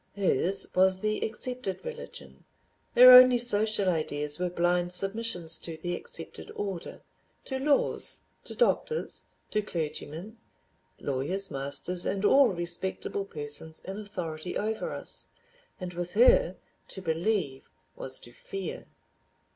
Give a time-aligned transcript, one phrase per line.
[0.15, 2.43] Hers was the accepted religion,
[2.95, 9.61] her only social ideas were blind submissions to the accepted order—to laws, to doctors, to
[9.61, 10.39] clergymen,
[10.99, 15.27] lawyers, masters, and all respectable persons in authority over us,
[15.79, 16.57] and with her
[16.87, 18.87] to believe was to fear.